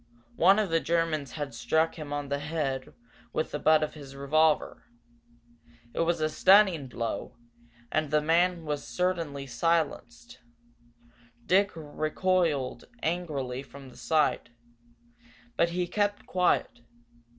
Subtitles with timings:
[0.37, 2.95] One of the Germans had struck him on the head
[3.33, 4.85] with the butt of his revolver.
[5.93, 7.37] It was a stunning blow,
[7.91, 10.39] and the man was certainly silenced.
[11.45, 14.49] Dick recoiled angrily from the sight,
[15.55, 16.79] but he kept quiet.